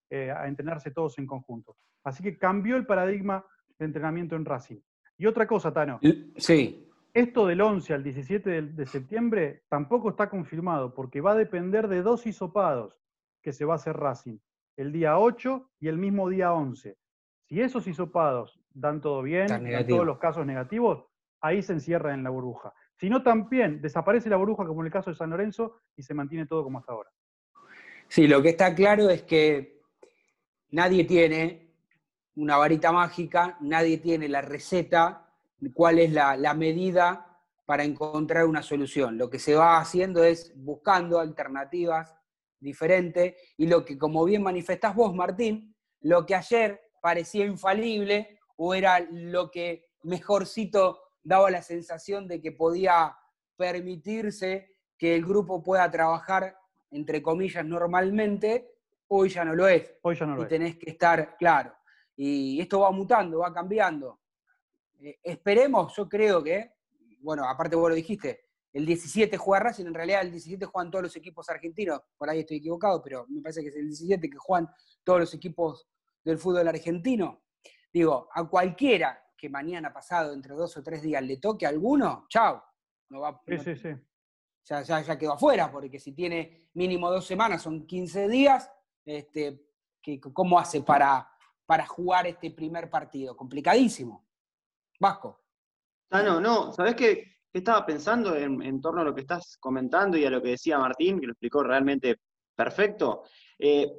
[0.09, 1.77] eh, a entrenarse todos en conjunto.
[2.03, 3.45] Así que cambió el paradigma
[3.77, 4.79] de entrenamiento en Racing.
[5.17, 5.99] Y otra cosa, Tano.
[6.37, 6.88] Sí.
[7.13, 11.87] Esto del 11 al 17 de, de septiembre tampoco está confirmado porque va a depender
[11.87, 12.99] de dos hisopados
[13.41, 14.37] que se va a hacer Racing,
[14.77, 16.97] el día 8 y el mismo día 11.
[17.47, 21.05] Si esos hisopados dan todo bien, en todos los casos negativos,
[21.41, 22.73] ahí se encierra en la burbuja.
[22.95, 26.13] Si no, también desaparece la burbuja, como en el caso de San Lorenzo, y se
[26.13, 27.09] mantiene todo como hasta ahora.
[28.07, 29.81] Sí, lo que está claro es que
[30.71, 31.75] nadie tiene
[32.35, 35.28] una varita mágica, nadie tiene la receta,
[35.73, 37.25] cuál es la, la medida
[37.65, 39.17] para encontrar una solución.
[39.17, 42.15] Lo que se va haciendo es buscando alternativas
[42.59, 48.73] diferentes y lo que, como bien manifestás vos, Martín, lo que ayer parecía infalible o
[48.73, 53.15] era lo que mejorcito daba la sensación de que podía
[53.55, 56.57] permitirse que el grupo pueda trabajar,
[56.91, 58.71] entre comillas, normalmente,
[59.07, 59.93] hoy ya no lo es.
[60.01, 60.49] Hoy ya no lo y es.
[60.49, 61.73] tenés que estar claro.
[62.15, 64.19] Y esto va mutando, va cambiando.
[64.99, 66.73] Eh, esperemos, yo creo que,
[67.21, 71.03] bueno, aparte vos lo dijiste, el 17 juega Racing, en realidad el 17 juegan todos
[71.03, 74.37] los equipos argentinos, por ahí estoy equivocado, pero me parece que es el 17 que
[74.37, 74.69] juegan
[75.03, 75.87] todos los equipos
[76.23, 77.43] del fútbol argentino.
[77.91, 82.25] Digo, a cualquiera que mañana pasado, entre dos o tres días, le toque a alguno,
[82.29, 82.61] chao.
[83.09, 83.89] No va, Sí, no- sí, sí.
[84.65, 88.69] ya, ya, ya quedó afuera, porque si tiene mínimo dos semanas, son 15 días,
[89.05, 89.65] este,
[90.01, 91.27] que- ¿cómo hace para,
[91.65, 93.35] para jugar este primer partido?
[93.35, 94.28] Complicadísimo.
[94.99, 95.43] Vasco.
[96.11, 100.17] Ah, no, no, ¿sabés qué, estaba pensando en, en torno a lo que estás comentando
[100.17, 102.19] y a lo que decía Martín, que lo explicó realmente
[102.55, 103.23] perfecto?
[103.57, 103.91] Eh,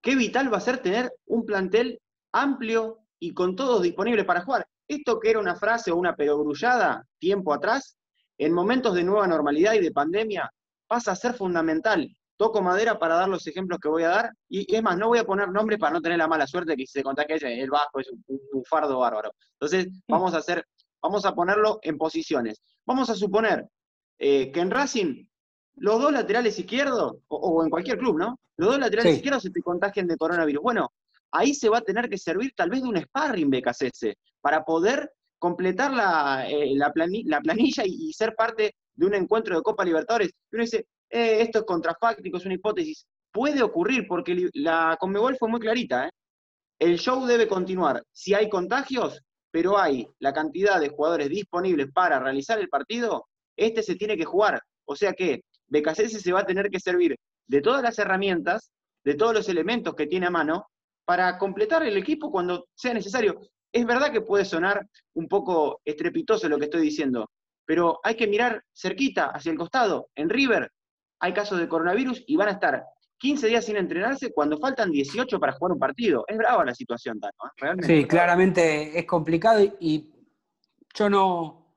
[0.00, 2.00] qué vital va a ser tener un plantel
[2.32, 4.66] amplio y con todos disponibles para jugar.
[4.88, 7.96] Esto que era una frase o una perogrullada tiempo atrás,
[8.38, 10.50] en momentos de nueva normalidad y de pandemia,
[10.86, 12.14] pasa a ser fundamental.
[12.42, 15.06] Toco madera para dar los ejemplos que voy a dar, y, y es más, no
[15.08, 17.70] voy a poner nombres para no tener la mala suerte que si se contagia el
[17.70, 19.30] Vasco es un, un bufardo bárbaro.
[19.60, 20.64] Entonces, vamos a hacer,
[21.00, 22.60] vamos a ponerlo en posiciones.
[22.84, 23.68] Vamos a suponer
[24.18, 25.24] eh, que en Racing
[25.76, 28.40] los dos laterales izquierdos, o, o en cualquier club, ¿no?
[28.56, 29.16] Los dos laterales Sí.
[29.18, 30.62] izquierdos se te contagian de coronavirus.
[30.62, 30.92] Bueno,
[31.30, 35.12] ahí se va a tener que servir tal vez de un sparring BKCS para poder
[35.38, 39.62] completar la, eh, la, plani- la planilla y, y ser parte de un encuentro de
[39.62, 40.28] Copa Libertadores.
[40.50, 43.06] Y uno dice, eh, esto es contrafáctico, es una hipótesis.
[43.30, 46.06] Puede ocurrir porque la Conmebol fue muy clarita.
[46.06, 46.10] ¿eh?
[46.78, 48.02] El show debe continuar.
[48.12, 49.20] Si hay contagios,
[49.50, 54.24] pero hay la cantidad de jugadores disponibles para realizar el partido, este se tiene que
[54.24, 54.62] jugar.
[54.86, 58.70] O sea que BKCS se va a tener que servir de todas las herramientas,
[59.04, 60.66] de todos los elementos que tiene a mano,
[61.04, 63.38] para completar el equipo cuando sea necesario.
[63.70, 67.28] Es verdad que puede sonar un poco estrepitoso lo que estoy diciendo,
[67.66, 70.08] pero hay que mirar cerquita, hacia el costado.
[70.14, 70.70] En River
[71.22, 72.84] hay casos de coronavirus y van a estar
[73.18, 76.24] 15 días sin entrenarse cuando faltan 18 para jugar un partido.
[76.26, 77.32] Es brava la situación, Tano,
[77.62, 77.82] ¿eh?
[77.82, 80.12] Sí, claramente es complicado y, y
[80.92, 81.76] yo no,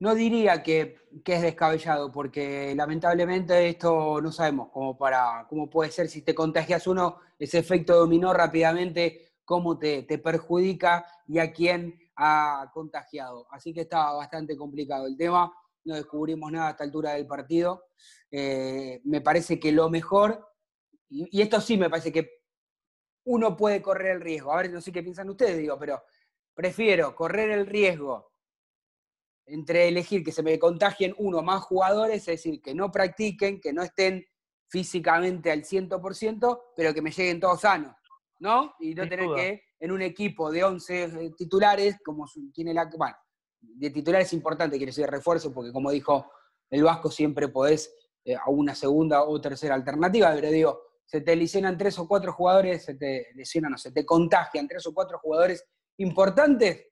[0.00, 5.90] no diría que, que es descabellado, porque lamentablemente esto no sabemos cómo, para, cómo puede
[5.90, 11.50] ser si te contagias uno, ese efecto dominó rápidamente, cómo te, te perjudica y a
[11.52, 13.46] quién ha contagiado.
[13.50, 15.50] Así que estaba bastante complicado el tema,
[15.84, 17.86] no descubrimos nada a esta altura del partido.
[18.30, 20.46] Eh, me parece que lo mejor,
[21.08, 22.42] y, y esto sí me parece que
[23.24, 24.52] uno puede correr el riesgo.
[24.52, 26.02] A ver, no sé qué piensan ustedes, digo, pero
[26.54, 28.32] prefiero correr el riesgo
[29.48, 33.60] entre elegir que se me contagien uno o más jugadores, es decir, que no practiquen,
[33.60, 34.24] que no estén
[34.68, 37.94] físicamente al 100%, pero que me lleguen todos sanos,
[38.38, 38.74] ¿no?
[38.78, 39.36] Y no Sin tener duda.
[39.36, 42.90] que, en un equipo de 11 titulares, como tiene la...
[42.96, 43.16] Bueno,
[43.60, 46.30] de titulares es importante, quiere decir refuerzo, porque como dijo
[46.70, 47.94] el Vasco, siempre podés
[48.24, 52.32] eh, a una segunda o tercera alternativa, pero digo, se te lesionan tres o cuatro
[52.32, 55.64] jugadores, se te lesionan, no, se te contagian tres o cuatro jugadores
[55.96, 56.86] importantes,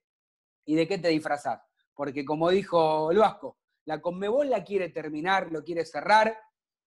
[0.64, 1.61] ¿y de qué te disfrazás?
[1.95, 6.37] Porque como dijo el Vasco, la Conmebol la quiere terminar, lo quiere cerrar,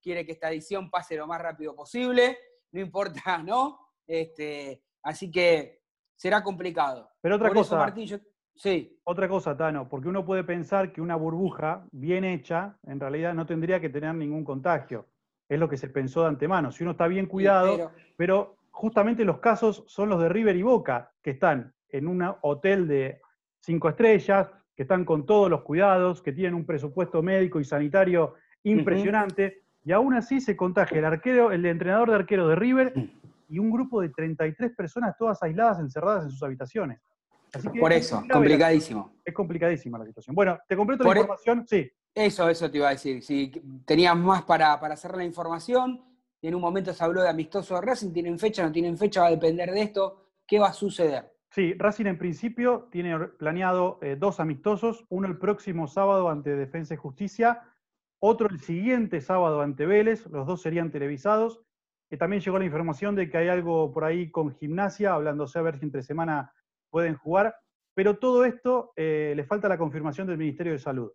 [0.01, 2.38] quiere que esta edición pase lo más rápido posible,
[2.71, 3.80] no importa, ¿no?
[4.07, 5.84] Este, así que
[6.15, 7.09] será complicado.
[7.21, 8.17] Pero otra Por eso, cosa, Martín, yo-
[8.60, 13.34] sí, otra cosa, Tano, porque uno puede pensar que una burbuja bien hecha, en realidad
[13.34, 15.07] no tendría que tener ningún contagio.
[15.47, 16.72] es lo que se pensó de antemano.
[16.72, 18.55] Si uno está bien cuidado, pero...
[18.72, 23.20] justamente los casos son los de River y Boca, que están en un hotel de
[23.60, 28.36] cinco estrellas, que están con todos los cuidados, que tienen un presupuesto médico y sanitario
[28.64, 32.93] impresionante, y aún así se contagia el arquero, el entrenador de arquero de River
[33.49, 37.01] y un grupo de 33 personas todas aisladas, encerradas en sus habitaciones.
[37.79, 39.13] Por eso, complicadísimo.
[39.23, 40.35] Es complicadísima la situación.
[40.35, 41.91] Bueno, te completo la e- información, sí.
[42.13, 43.23] Eso, eso te iba a decir.
[43.23, 43.51] Si
[43.85, 46.03] tenías más para, para hacer la información,
[46.41, 49.21] y en un momento se habló de amistoso de Racing, ¿tienen fecha, no tienen fecha?
[49.21, 50.25] Va a depender de esto.
[50.47, 51.31] ¿Qué va a suceder?
[51.51, 56.93] Sí, Racing en principio tiene planeado eh, dos amistosos, uno el próximo sábado ante Defensa
[56.93, 57.63] y Justicia,
[58.19, 61.61] otro el siguiente sábado ante Vélez, los dos serían televisados.
[62.11, 65.61] Y también llegó la información de que hay algo por ahí con gimnasia, hablándose a
[65.61, 66.51] ver si entre semana
[66.89, 67.55] pueden jugar,
[67.93, 71.11] pero todo esto eh, le falta la confirmación del Ministerio de Salud,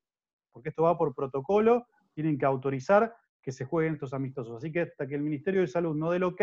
[0.53, 4.57] porque esto va por protocolo, tienen que autorizar que se jueguen estos amistosos.
[4.57, 6.43] Así que hasta que el Ministerio de Salud no dé el ok,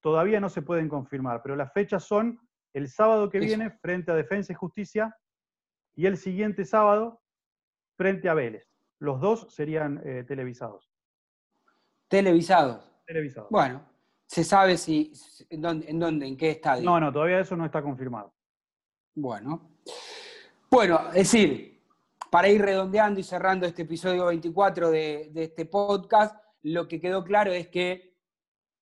[0.00, 2.38] todavía no se pueden confirmar, pero las fechas son
[2.72, 5.16] el sábado que viene frente a Defensa y Justicia
[5.94, 7.22] y el siguiente sábado
[7.96, 8.70] frente a Vélez.
[8.98, 10.90] Los dos serían eh, televisados.
[12.08, 12.92] Televisados.
[13.06, 13.50] Televisados.
[13.50, 13.84] Bueno,
[14.26, 15.12] ¿se sabe si
[15.50, 16.84] en dónde, en, qué estadio?
[16.84, 18.35] No, no, todavía eso no está confirmado.
[19.16, 19.70] Bueno.
[20.70, 21.80] Bueno, es decir,
[22.30, 27.50] para ir redondeando y cerrando este episodio 24 de, este podcast, lo que quedó claro
[27.50, 28.14] es que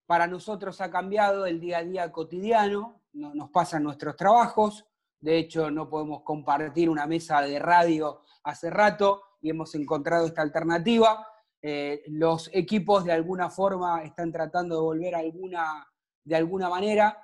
[0.06, 4.84] para nosotros ha cambiado el día a día cotidiano, no, nos pasan nuestros trabajos,
[5.20, 10.42] de hecho no podemos compartir una mesa de radio hace rato y hemos encontrado esta
[10.42, 11.28] alternativa.
[11.62, 15.86] Eh, los equipos de alguna forma están tratando de volver alguna,
[16.24, 17.23] de alguna manera.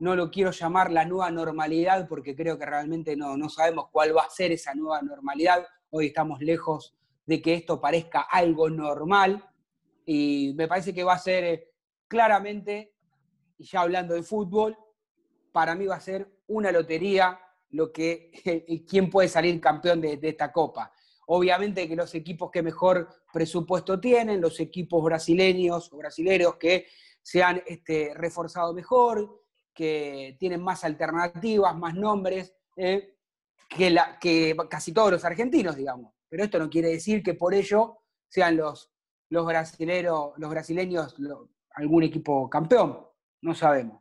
[0.00, 4.16] No lo quiero llamar la nueva normalidad porque creo que realmente no, no sabemos cuál
[4.16, 5.66] va a ser esa nueva normalidad.
[5.90, 6.96] Hoy estamos lejos
[7.26, 9.44] de que esto parezca algo normal
[10.04, 11.70] y me parece que va a ser eh,
[12.08, 12.94] claramente,
[13.58, 14.76] y ya hablando de fútbol,
[15.52, 17.38] para mí va a ser una lotería
[17.70, 18.32] lo que,
[18.88, 20.92] quién puede salir campeón de, esta copa.
[21.26, 26.86] Obviamente que los equipos que mejor presupuesto tienen, los equipos brasileños o brasileros que
[27.22, 29.39] se han este, reforzado mejor,
[29.74, 33.16] que tienen más alternativas, más nombres, eh,
[33.68, 36.12] que, la, que casi todos los argentinos, digamos.
[36.28, 37.98] Pero esto no quiere decir que por ello
[38.28, 38.92] sean los,
[39.30, 41.16] los, los brasileños
[41.70, 43.06] algún equipo campeón.
[43.42, 44.00] No sabemos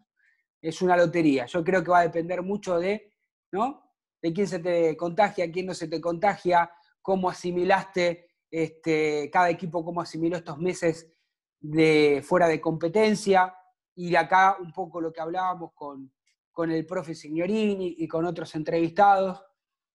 [0.61, 1.45] es una lotería.
[1.45, 3.13] Yo creo que va a depender mucho de,
[3.51, 3.83] ¿no?
[4.21, 9.85] De quién se te contagia, quién no se te contagia, cómo asimilaste este, cada equipo,
[9.85, 11.11] cómo asimiló estos meses
[11.59, 13.55] de fuera de competencia.
[14.01, 16.09] Y acá un poco lo que hablábamos con,
[16.53, 19.43] con el profe Signorini y con otros entrevistados,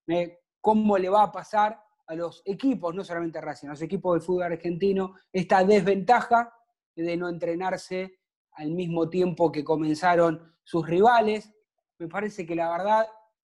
[0.07, 0.41] ¿eh?
[0.61, 4.13] cómo le va a pasar a los equipos, no solamente a Racing, a los equipos
[4.13, 6.53] del fútbol argentino, esta desventaja
[6.95, 8.19] de no entrenarse
[8.53, 11.55] al mismo tiempo que comenzaron sus rivales.
[11.99, 13.07] Me parece que la verdad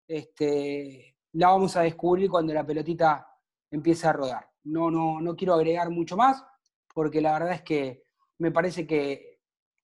[0.08, 3.28] este, la vamos a descubrir cuando la pelotita
[3.70, 4.50] empiece a rodar.
[4.64, 6.44] No, no, no quiero agregar mucho más,
[6.92, 8.04] porque la verdad es que
[8.40, 9.30] me parece que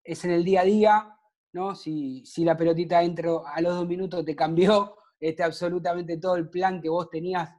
[0.06, 1.20] es en el día a día,
[1.54, 1.76] ¿no?
[1.76, 6.82] Si, la pelotita entró a los dos minutos te cambió este, absolutamente todo el plan
[6.82, 7.50] que vos tenías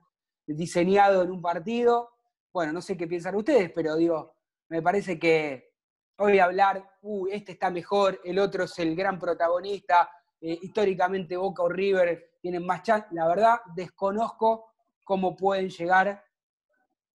[0.47, 2.11] diseñado en un partido.
[2.53, 4.37] Bueno, no sé qué piensan ustedes, pero digo,
[4.69, 5.75] me parece que
[6.19, 10.09] hoy hablar, uy, este está mejor, el otro es el gran protagonista,
[10.41, 14.73] eh, históricamente Boca o River tienen más chance, la verdad desconozco
[15.05, 16.23] cómo pueden llegar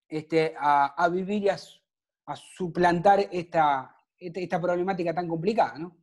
[0.08, 1.56] este, a, vivir y a,
[2.36, 5.96] suplantar esta, esta, problemática tan complicada, ¿no?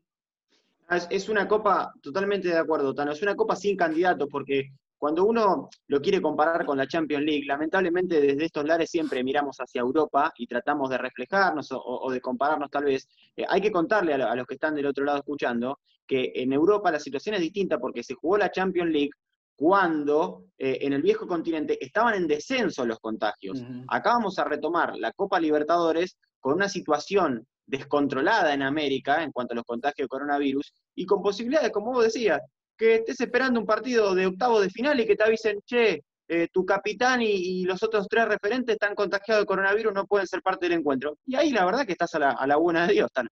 [1.09, 5.70] Es, una copa, totalmente de acuerdo, Tano, es una copa sin candidatos, porque cuando uno
[5.88, 10.34] lo quiere comparar con la Champions League, lamentablemente desde estos lares siempre miramos hacia Europa
[10.38, 13.07] y tratamos de reflejarnos o, de compararnos tal vez.
[13.36, 16.89] Eh, hay que contarle a, los que están del otro lado escuchando que en Europa
[16.89, 19.11] la situación es distinta porque se jugó la Champions League
[19.57, 23.61] cuando eh, en el viejo continente estaban en descenso los contagios.
[23.89, 29.53] Acá vamos a retomar la Copa Libertadores con una situación descontrolada en América en cuanto
[29.53, 32.41] a los contagios de coronavirus y con posibilidades, como vos decías,
[32.78, 36.47] que estés esperando un partido de octavo de final y que te avisen, che, eh,
[36.51, 40.68] tu capitán y, los otros tres referentes están contagiados de coronavirus, no pueden ser parte
[40.68, 41.18] del encuentro.
[41.26, 43.28] Y ahí la verdad que estás a la, buena de Dios, Tan.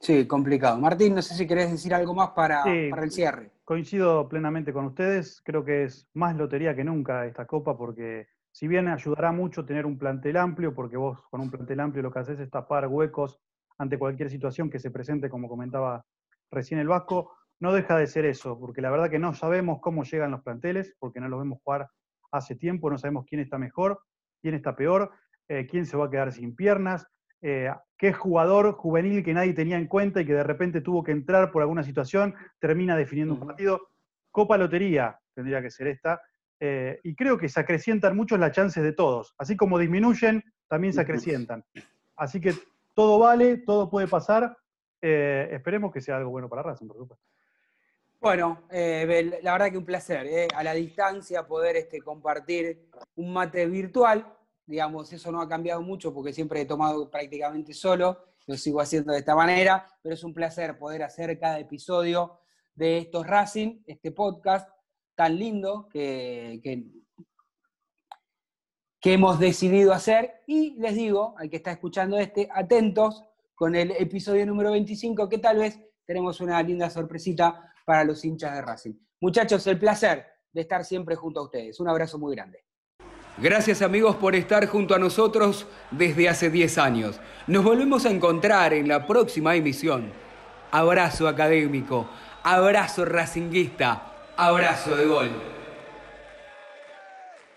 [0.00, 0.78] Sí, complicado.
[0.78, 3.50] Martín, no sé si querés decir algo más para, para el cierre.
[3.64, 5.40] Coincido plenamente con ustedes.
[5.44, 9.86] Creo que es más lotería que nunca esta Copa porque si bien ayudará mucho tener
[9.86, 13.38] un plantel amplio, porque vos con un plantel amplio lo que haces es tapar huecos
[13.78, 16.04] ante cualquier situación que se presente, como comentaba
[16.50, 20.04] recién el Vasco, no deja de ser eso, porque la verdad que no sabemos cómo
[20.04, 21.88] llegan los planteles, porque no los vemos jugar
[22.30, 24.00] hace tiempo, no sabemos quién está mejor,
[24.40, 25.10] quién está peor,
[25.48, 27.06] eh, quién se va a quedar sin piernas.
[27.40, 31.12] eh, qué jugador juvenil que nadie tenía en cuenta y que de repente tuvo que
[31.12, 33.90] entrar por alguna situación, termina definiendo un partido.
[34.32, 36.20] Copa Lotería tendría que ser esta.
[36.60, 39.34] Eh, y creo que se acrecientan mucho las chances de todos.
[39.38, 41.64] Así como disminuyen, también se acrecientan.
[42.16, 42.54] Así que
[42.98, 44.58] todo vale, todo puede pasar.
[45.00, 47.24] Eh, esperemos que sea algo bueno para Racing, por supuesto.
[48.20, 53.66] Bueno, eh, la verdad que un placer, a la distancia poder este, compartir un mate
[53.66, 54.26] virtual,
[54.66, 58.18] digamos, eso no ha cambiado mucho porque siempre he tomado prácticamente solo,
[58.48, 62.40] lo sigo haciendo de esta manera, pero es un placer poder hacer cada episodio
[62.74, 64.68] de estos Racing, este podcast
[65.14, 66.60] tan lindo que,
[69.00, 70.42] que, hemos decidido hacer.
[70.46, 73.24] Y les digo, al que está escuchando este, atentos
[73.54, 78.54] con el episodio número 25, que tal vez tenemos una linda sorpresita para los hinchas
[78.54, 78.94] de Racing.
[79.20, 81.80] Muchachos, el placer de estar siempre junto a ustedes.
[81.80, 82.64] Un abrazo muy grande.
[83.40, 87.20] Gracias amigos por estar junto a nosotros desde hace 10 años.
[87.46, 90.10] Nos volvemos a encontrar en la próxima emisión.
[90.72, 92.08] Abrazo académico,
[92.42, 95.57] abrazo racinguista, abrazo de gol.